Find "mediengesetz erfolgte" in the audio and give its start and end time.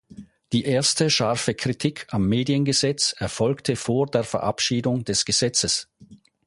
2.27-3.75